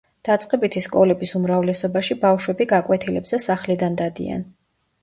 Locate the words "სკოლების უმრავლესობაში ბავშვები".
0.85-2.69